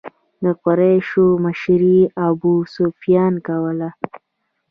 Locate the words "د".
0.43-0.45